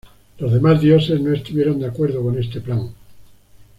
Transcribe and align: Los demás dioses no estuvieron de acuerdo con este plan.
Los 0.39 0.51
demás 0.51 0.81
dioses 0.81 1.21
no 1.21 1.31
estuvieron 1.31 1.77
de 1.79 1.85
acuerdo 1.85 2.23
con 2.23 2.35
este 2.39 2.59
plan. 2.59 2.89